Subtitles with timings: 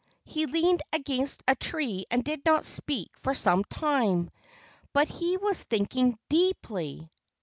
[0.23, 4.31] He leaned against a tree and did not speak for some time.
[4.93, 7.11] But he was thinking deeply.